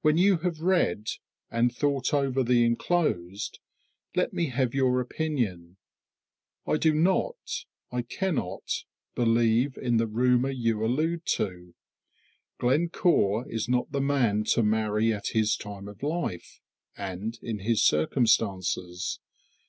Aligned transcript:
When 0.00 0.18
you 0.18 0.38
have 0.38 0.58
read, 0.60 1.06
and 1.48 1.72
thought 1.72 2.12
over 2.12 2.42
the 2.42 2.64
enclosed, 2.64 3.60
let 4.16 4.32
me 4.32 4.46
have 4.46 4.74
your 4.74 4.98
opinion. 5.00 5.76
I 6.66 6.78
do 6.78 6.92
not, 6.92 7.36
I 7.92 8.02
cannot, 8.02 8.82
believe 9.14 9.76
in 9.76 9.98
the 9.98 10.08
rumor 10.08 10.50
you 10.50 10.84
allude 10.84 11.24
to. 11.36 11.76
Glencore 12.58 13.46
is 13.48 13.68
not 13.68 13.92
the 13.92 14.00
man 14.00 14.42
to 14.46 14.64
marry 14.64 15.12
at 15.12 15.28
his 15.28 15.54
time 15.54 15.86
of 15.86 16.02
life, 16.02 16.58
and 16.96 17.38
in 17.40 17.60
his 17.60 17.84
circumstances. 17.84 19.20